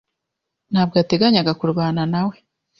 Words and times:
Ntabwo 0.71 0.93
yateganyaga 0.99 1.51
kurwana 1.59 2.01
nawe. 2.13 2.35